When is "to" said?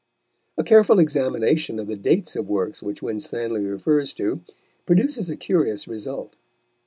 4.13-4.41